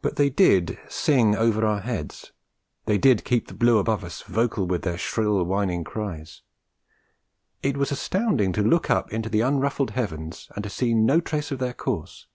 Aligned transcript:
But 0.00 0.14
they 0.14 0.30
did 0.30 0.78
sing 0.88 1.34
over 1.34 1.66
our 1.66 1.80
heads; 1.80 2.30
they 2.86 2.98
did 2.98 3.24
keep 3.24 3.48
the 3.48 3.52
blue 3.54 3.78
above 3.78 4.04
us 4.04 4.22
vocal 4.22 4.68
with 4.68 4.82
their 4.82 4.96
shrill, 4.96 5.42
whining 5.42 5.82
cries; 5.82 6.42
it 7.60 7.76
was 7.76 7.90
astounding 7.90 8.52
to 8.52 8.62
look 8.62 8.90
up 8.90 9.12
into 9.12 9.28
the 9.28 9.40
unruffled 9.40 9.90
heavens 9.90 10.46
and 10.54 10.70
see 10.70 10.94
no 10.94 11.20
trace 11.20 11.50
of 11.50 11.58
their 11.58 11.74
course. 11.74 12.28